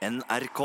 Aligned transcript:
NRK. 0.00 0.60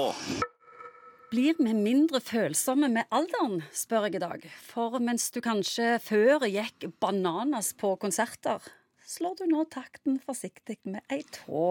Blir 1.27 1.57
vi 1.59 1.73
mindre 1.75 2.21
følsomme 2.23 2.87
med 2.87 3.09
alderen, 3.11 3.65
spør 3.75 4.07
jeg 4.07 4.15
i 4.15 4.21
dag. 4.23 4.45
For 4.63 4.95
mens 5.03 5.25
du 5.35 5.41
kanskje 5.43 5.97
før 5.99 6.45
gikk 6.47 6.85
bananas 7.03 7.73
på 7.75 7.97
konserter, 7.99 8.63
slår 9.03 9.35
du 9.41 9.43
nå 9.51 9.65
takten 9.67 10.21
forsiktig 10.23 10.77
med 10.87 11.03
ei 11.11 11.19
tå. 11.35 11.65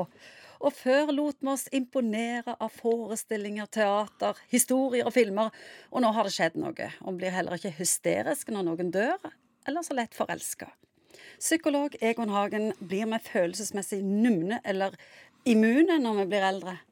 Og 0.61 0.77
før 0.77 1.15
lot 1.17 1.41
vi 1.41 1.53
oss 1.55 1.65
imponere 1.73 2.53
av 2.61 2.77
forestillinger, 2.77 3.73
teater, 3.73 4.37
historier 4.53 5.09
og 5.09 5.17
filmer. 5.17 5.49
Og 5.89 6.05
nå 6.05 6.13
har 6.13 6.29
det 6.29 6.37
skjedd 6.37 6.61
noe, 6.61 6.93
og 7.01 7.17
blir 7.17 7.33
heller 7.33 7.57
ikke 7.57 7.79
hysterisk 7.81 8.53
når 8.53 8.69
noen 8.69 8.93
dør, 8.93 9.31
eller 9.65 9.89
så 9.89 9.97
lett 9.97 10.13
forelska. 10.13 10.69
Psykolog 11.41 11.97
Egon 12.05 12.37
Hagen, 12.37 12.75
blir 12.77 13.09
vi 13.09 13.27
følelsesmessig 13.33 14.05
numne 14.05 14.61
eller 14.69 15.01
immune 15.49 15.97
når 16.05 16.27
vi 16.27 16.35
blir 16.35 16.53
eldre? 16.53 16.83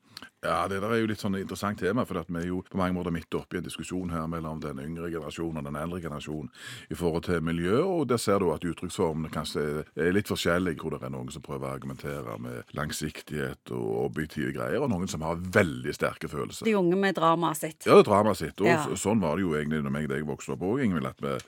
Ja, 0.45 0.67
Det 0.69 0.81
der 0.83 0.91
er 0.91 0.99
jo 0.99 1.07
litt 1.07 1.21
sånn 1.23 1.37
interessant 1.39 1.79
tema, 1.79 2.03
for 2.03 2.19
at 2.19 2.27
vi 2.27 2.41
er 2.41 2.49
jo 2.49 2.57
på 2.67 2.79
mange 2.81 2.97
måter 2.97 3.13
midt 3.15 3.31
oppi 3.39 3.55
i 3.55 3.61
en 3.61 3.67
diskusjon 3.67 4.11
her 4.11 4.25
mellom 4.27 4.59
den 4.59 4.81
yngre 4.83 5.07
generasjonen 5.13 5.61
og 5.61 5.67
den 5.69 5.77
eldre 5.79 6.01
generasjonen 6.03 6.49
i 6.91 6.97
forhold 6.99 7.23
til 7.29 7.45
miljø, 7.47 7.77
og 7.87 8.09
der 8.11 8.19
ser 8.19 8.43
du 8.43 8.49
at 8.51 8.65
uttrykksformene 8.67 9.31
kanskje 9.31 9.85
er 9.95 10.11
litt 10.17 10.27
forskjellige, 10.27 10.81
hvor 10.83 10.97
det 10.97 11.07
er 11.07 11.13
noen 11.15 11.31
som 11.31 11.45
prøver 11.47 11.69
å 11.69 11.77
argumentere 11.77 12.35
med 12.43 12.75
langsiktighet 12.75 13.71
og 13.77 14.09
objektive 14.09 14.51
greier, 14.57 14.83
og 14.83 14.91
noen 14.91 15.07
som 15.07 15.23
har 15.23 15.39
veldig 15.39 15.95
sterke 15.95 16.27
følelser. 16.33 16.67
De 16.67 16.75
unge 16.81 16.99
med 16.99 17.15
dramaet 17.21 17.61
sitt. 17.63 17.87
Ja, 17.87 18.01
dramaet 18.03 18.43
sitt. 18.43 18.59
Og 18.61 18.67
Ja. 18.67 18.83
sånn 18.99 19.23
var 19.23 19.37
det 19.37 19.47
jo 19.47 19.55
egentlig 19.55 19.85
når 19.85 19.95
meg 19.95 20.11
og 20.11 20.17
deg 20.17 20.27
vokste 20.27 20.57
opp 20.57 20.67
òg, 20.67 20.83
Ingvild. 20.83 21.07
At 21.07 21.21
vi, 21.23 21.39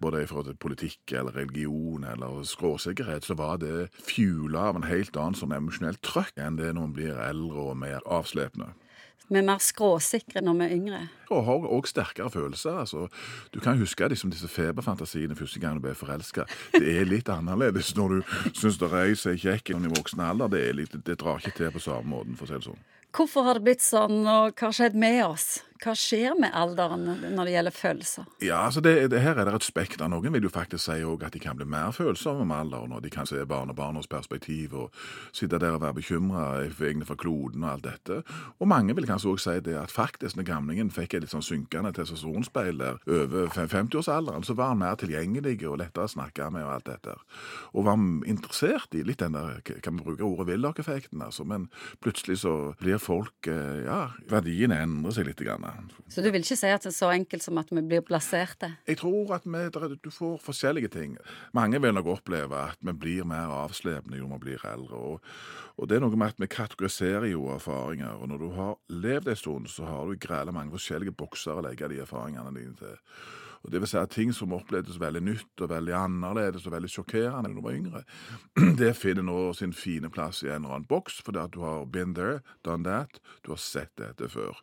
både 0.00 0.22
i 0.22 0.26
forhold 0.26 0.46
til 0.46 0.54
politikk 0.54 1.18
eller 1.18 1.32
religion 1.34 2.04
eller 2.04 2.46
skråsikkerhet, 2.46 3.24
så 3.26 3.34
var 3.34 3.58
det 3.58 3.90
fjula 4.06 4.68
av 4.70 4.76
en 4.76 4.82
helt 4.86 5.16
annen 5.16 5.34
sånn 5.34 5.50
emosjonell 5.56 5.98
trøkk 5.98 6.38
enn 6.38 6.54
det 6.56 6.70
når 6.74 6.80
man 6.80 6.92
blir 6.94 7.18
eldre 7.18 7.58
og 7.72 7.76
mer 7.76 8.00
avslepne. 8.36 8.74
Vi 9.26 9.40
er 9.40 9.42
mer 9.42 9.58
skråsikre 9.58 10.38
når 10.44 10.54
vi 10.54 10.66
er 10.66 10.74
yngre. 10.76 11.00
Og 11.34 11.40
har 11.48 11.64
òg 11.66 11.88
sterkere 11.90 12.30
følelser. 12.30 12.78
altså. 12.78 13.08
Du 13.50 13.58
kan 13.60 13.78
huske 13.78 14.08
liksom 14.08 14.30
disse 14.30 14.48
feberfantasiene 14.48 15.34
første 15.34 15.60
gang 15.60 15.74
du 15.74 15.82
ble 15.82 15.94
forelska. 15.94 16.46
Det 16.72 17.00
er 17.00 17.08
litt 17.08 17.28
annerledes 17.28 17.96
når 17.96 18.08
du 18.08 18.22
syns 18.54 18.78
det 18.78 18.86
er 18.92 19.00
ei 19.02 19.16
som 19.18 19.32
er 19.32 19.40
kjekk 19.42 19.70
i 19.70 19.94
voksen 19.98 20.20
alder. 20.22 20.48
Det, 20.48 20.68
er 20.68 20.78
litt, 20.78 20.94
det 20.94 21.18
drar 21.18 21.42
ikke 21.42 21.56
til 21.56 21.72
på 21.74 21.82
samme 21.82 22.06
måten, 22.06 22.36
for 22.36 22.46
å 22.46 22.52
si 22.52 22.54
det 22.54 22.68
sånn. 22.68 22.84
Hvorfor 23.16 23.48
har 23.48 23.58
det 23.58 23.64
blitt 23.66 23.82
sånn, 23.82 24.22
og 24.22 24.54
hva 24.54 24.68
har 24.68 24.76
skjedd 24.76 24.94
med 24.94 25.24
oss? 25.26 25.64
Hva 25.82 25.94
skjer 25.96 26.34
med 26.40 26.54
alderen 26.56 27.04
når 27.06 27.48
det 27.48 27.54
gjelder 27.54 27.74
følelser? 27.74 28.26
Ja, 28.42 28.64
altså 28.66 28.82
det, 28.84 28.94
det, 29.12 29.20
Her 29.22 29.38
er 29.40 29.48
det 29.48 29.54
et 29.60 29.66
spekter. 29.66 30.08
Noen 30.10 30.34
vil 30.34 30.48
jo 30.48 30.52
faktisk 30.52 30.88
si 30.88 30.98
at 31.04 31.32
de 31.34 31.42
kan 31.42 31.56
bli 31.58 31.66
mer 31.68 31.94
følsomme 31.94 32.46
med 32.48 32.56
alderen, 32.64 32.94
og 32.96 33.02
de 33.04 33.12
kan 33.12 33.28
se 33.28 33.44
barnebarnas 33.46 34.08
perspektiv 34.10 34.74
og 34.74 34.94
sitte 35.32 35.60
der 35.62 35.76
og 35.76 35.82
være 35.84 35.98
bekymra 36.00 36.44
egne 36.66 37.06
for 37.08 37.18
kloden 37.20 37.64
og 37.64 37.72
alt 37.76 37.86
dette. 37.86 38.20
Og 38.60 38.68
mange 38.68 38.96
vil 38.96 39.08
kanskje 39.08 39.32
også 39.34 39.56
si 39.56 39.64
det 39.68 39.76
at 39.78 39.94
faktisk 39.94 40.36
når 40.36 40.48
gamlingen 40.50 40.90
fikk 40.90 41.14
et 41.14 41.24
litt 41.26 41.34
sånn 41.34 41.44
synkende 41.44 41.92
testosteronspeil 41.96 42.80
der 42.80 43.00
over 43.06 43.48
50-årsalderen, 43.54 44.44
så 44.46 44.56
var 44.58 44.74
han 44.74 44.82
mer 44.82 44.98
tilgjengelig 45.00 45.58
og 45.68 45.80
lettere 45.82 46.08
å 46.08 46.14
snakke 46.16 46.50
med 46.52 46.66
og 46.66 46.74
alt 46.76 46.90
dette. 46.90 47.16
Og 47.72 47.86
var 47.86 48.00
interessert 48.26 48.94
i 48.96 49.04
litt 49.06 49.22
den 49.22 49.36
der, 49.36 49.60
kan 49.84 49.98
vi 49.98 50.06
bruke 50.06 50.26
ordet 50.26 50.50
Willoch-effekten, 50.50 51.22
altså. 51.22 51.46
Men 51.46 51.68
plutselig 52.04 52.40
så 52.42 52.74
blir 52.80 53.00
folk 53.02 53.48
eh, 53.50 53.84
Ja, 53.86 54.00
verdiene 54.30 54.78
endrer 54.82 55.14
seg 55.14 55.28
litt. 55.28 55.36
Grann. 55.36 55.65
Så 56.08 56.22
du 56.22 56.28
vil 56.30 56.44
ikke 56.44 56.58
si 56.58 56.70
at 56.70 56.84
det 56.84 56.90
er 56.92 56.96
så 56.96 57.10
enkelt 57.14 57.44
som 57.44 57.58
at 57.60 57.72
vi 57.74 57.82
blir 57.82 58.04
plasserte? 58.06 58.72
Jeg 58.86 59.00
tror 59.00 59.34
at 59.36 59.46
vi, 59.46 59.62
du 60.04 60.10
får 60.10 60.36
forskjellige 60.42 60.92
ting. 60.94 61.16
Mange 61.56 61.80
vil 61.82 61.94
nok 61.96 62.12
oppleve 62.18 62.60
at 62.70 62.78
vi 62.80 62.94
blir 62.94 63.26
mer 63.28 63.52
avslepne 63.52 64.20
jo 64.20 64.28
vi 64.34 64.42
blir 64.46 64.66
eldre. 64.70 64.96
Og, 64.96 65.32
og 65.76 65.88
det 65.88 65.98
er 65.98 66.04
noe 66.06 66.16
med 66.16 66.36
at 66.36 66.42
vi 66.42 66.50
kategoriserer 66.50 67.28
jo 67.32 67.48
erfaringer. 67.54 68.20
Og 68.20 68.30
når 68.30 68.44
du 68.44 68.50
har 68.58 68.76
levd 68.88 69.32
en 69.32 69.42
stund, 69.42 69.72
så 69.72 69.88
har 69.88 70.06
du 70.06 70.20
græla 70.20 70.54
mange 70.54 70.74
forskjellige 70.76 71.16
bokser 71.16 71.58
å 71.58 71.66
legge 71.66 71.90
de 71.90 72.00
erfaringene 72.04 72.54
dine 72.54 72.78
til. 72.78 72.96
Og 73.66 73.72
det 73.72 73.80
vil 73.82 73.90
si 73.90 73.96
at 73.98 74.12
ting 74.14 74.30
som 74.34 74.54
opplevdes 74.54 75.00
veldig 75.02 75.22
nytt 75.26 75.62
og 75.64 75.72
veldig 75.72 75.94
annerledes 75.98 76.68
og 76.68 76.76
veldig 76.76 76.90
sjokkerende 76.92 77.50
da 77.50 77.56
du 77.56 77.64
var 77.64 77.74
yngre, 77.74 78.02
det 78.80 78.92
finner 78.94 79.26
nå 79.26 79.40
sin 79.58 79.74
fine 79.74 80.10
plass 80.12 80.44
i 80.44 80.52
en 80.52 80.60
eller 80.60 80.76
annen 80.76 80.86
boks, 80.86 81.18
fordi 81.26 81.42
at 81.42 81.56
du 81.56 81.64
har 81.64 81.82
been 81.90 82.14
there, 82.14 82.44
done 82.62 82.86
that, 82.86 83.18
du 83.42 83.50
har 83.56 83.60
sett 83.62 83.90
dette 83.98 84.30
før. 84.30 84.62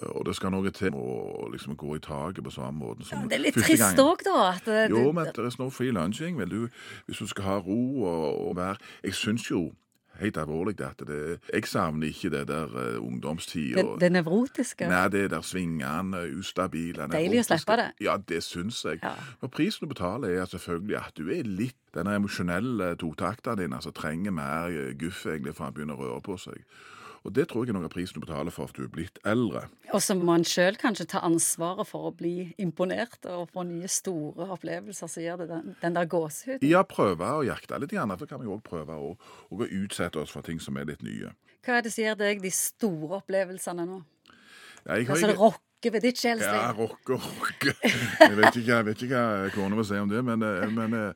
Og 0.00 0.24
det 0.24 0.32
skal 0.36 0.54
noe 0.54 0.70
til 0.72 0.94
å 0.96 1.50
liksom 1.52 1.76
gå 1.76 1.98
i 1.98 2.00
taket 2.00 2.40
på 2.44 2.54
samme 2.54 2.80
måte 2.80 3.04
som 3.04 3.26
Det 3.28 3.36
er 3.36 3.44
litt 3.44 3.58
trist 3.60 4.00
òg, 4.00 4.24
da. 4.24 4.54
Det, 4.64 4.86
Jo, 4.88 5.10
men 5.12 5.28
det 5.28 5.44
er 5.44 5.60
no 5.60 5.68
free 5.68 5.92
lunching. 5.92 6.38
Vel, 6.40 6.48
du, 6.48 6.68
hvis 7.06 7.20
du 7.20 7.28
skal 7.28 7.44
ha 7.44 7.58
ro 7.60 7.82
og, 8.08 8.48
og 8.48 8.56
være 8.56 8.78
Jeg 9.04 9.14
syns 9.20 9.50
jo 9.50 9.72
helt 10.20 10.36
alvorlig 10.36 10.78
dette. 10.78 11.04
det 11.04 11.40
Jeg 11.52 11.66
savner 11.66 12.06
ikke 12.08 12.30
det 12.30 12.48
der 12.48 12.96
uh, 12.96 13.06
ungdomstid. 13.06 13.74
det, 13.74 13.84
det 14.00 14.12
nevrotiske. 14.12 14.88
Nei, 14.88 15.08
det 15.08 15.30
der 15.30 15.40
svingende, 15.40 16.24
ustabile 16.38 17.08
Deilig 17.12 17.42
å 17.42 17.46
slippe 17.50 17.76
det. 17.80 17.88
Ja, 18.00 18.16
det 18.16 18.42
syns 18.42 18.84
jeg. 18.84 19.00
Ja. 19.02 19.14
Og 19.40 19.50
prisen 19.50 19.86
du 19.86 19.94
betaler, 19.94 20.28
er 20.28 20.44
selvfølgelig 20.44 20.96
at 20.96 21.16
du 21.16 21.28
er 21.30 21.44
litt 21.44 21.76
Denne 21.92 22.14
emosjonelle 22.16 22.94
totakta 22.96 23.52
din 23.54 23.74
altså 23.76 23.90
trenger 23.92 24.32
mer 24.32 24.72
eh, 24.72 24.94
guff 24.96 25.26
egentlig 25.26 25.52
for 25.52 25.66
han 25.66 25.74
begynner 25.76 25.98
å 25.98 26.06
røre 26.06 26.22
på 26.24 26.38
seg. 26.40 26.62
Og 27.22 27.32
det 27.36 27.44
tror 27.48 27.62
jeg 27.64 27.70
er 27.70 27.76
noe 27.78 27.86
av 27.86 27.92
prisen 27.94 28.18
du 28.18 28.24
betaler 28.24 28.50
for 28.50 28.66
at 28.66 28.74
du 28.74 28.82
er 28.82 28.90
blitt 28.90 29.20
eldre. 29.28 29.68
Og 29.94 30.02
så 30.02 30.16
må 30.18 30.34
en 30.34 30.46
sjøl 30.46 30.74
kanskje 30.80 31.06
ta 31.12 31.20
ansvaret 31.22 31.86
for 31.86 32.08
å 32.08 32.14
bli 32.18 32.48
imponert 32.62 33.28
og 33.30 33.52
få 33.54 33.62
nye 33.68 33.86
store 33.90 34.48
opplevelser 34.56 35.10
som 35.10 35.22
gjør 35.22 35.44
det 35.44 35.48
den, 35.52 35.76
den 35.84 35.94
der 35.98 36.08
gåsehuden. 36.10 36.66
Ja, 36.66 36.82
prøve 36.82 37.28
å 37.38 37.44
jakte 37.46 37.78
litt, 37.78 37.94
gjerne, 37.94 38.18
for 38.18 38.26
kan 38.30 38.42
vi 38.42 38.50
òg 38.50 38.64
prøve 38.66 38.98
å, 38.98 39.12
å 39.54 39.68
utsette 39.68 40.18
oss 40.18 40.34
for 40.34 40.42
ting 40.42 40.58
som 40.62 40.76
er 40.82 40.88
litt 40.90 41.04
nye. 41.06 41.30
Hva 41.62 41.78
er 41.78 41.86
det 41.86 41.92
som 41.94 42.02
gir 42.02 42.18
deg 42.18 42.42
de 42.42 42.50
store 42.50 43.20
opplevelsene 43.22 43.86
nå? 43.86 44.00
Ja, 44.82 44.96
Altså 44.98 45.28
det 45.30 45.36
ikke- 45.36 45.52
rocker 45.82 45.92
ved 45.92 46.02
ditt 46.02 46.22
Ja, 46.24 46.34
sjelsliv? 46.36 46.78
rocke 46.78 47.14
og 47.14 47.20
rocke. 47.20 47.74
Jeg 48.20 48.36
vet 48.36 48.56
ikke, 48.56 48.68
jeg 48.76 48.84
vet 48.86 49.02
ikke 49.02 49.16
hva 49.16 49.50
kona 49.54 49.76
vil 49.76 49.84
si 49.84 49.94
om 49.98 50.08
det, 50.08 50.22
men, 50.24 50.42
eh, 50.42 50.68
men 50.70 50.94
eh, 50.94 51.12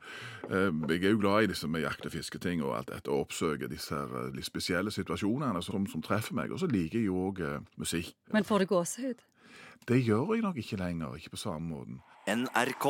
eh, 0.49 0.71
jeg 0.89 1.03
er 1.03 1.11
jo 1.11 1.19
glad 1.21 1.43
i 1.43 1.47
disse 1.47 1.67
med 1.67 1.81
jakt- 1.81 2.05
og 2.05 2.11
fisketing 2.11 2.63
og 2.63 2.75
alt 2.77 2.89
dette, 2.91 3.07
og 3.09 3.27
oppsøker 3.27 3.67
disse 3.71 3.95
her 3.95 4.31
litt 4.35 4.45
spesielle 4.45 4.91
situasjonene 4.91 5.63
som, 5.63 5.87
som 5.87 6.01
treffer 6.01 6.33
meg. 6.35 6.51
Og 6.51 6.59
så 6.59 6.67
liker 6.67 6.99
jeg 6.99 7.07
jo 7.07 7.15
òg 7.29 7.41
musikk. 7.77 8.13
Men 8.33 8.43
får 8.43 8.59
du 8.59 8.65
gåsehud? 8.65 9.23
Det 9.87 10.01
gjør 10.03 10.33
jeg 10.35 10.43
nok 10.43 10.57
ikke 10.57 10.77
lenger, 10.77 11.15
ikke 11.15 11.29
på 11.37 11.37
samme 11.37 11.69
måten. 11.71 12.01
NRK. 12.27 12.87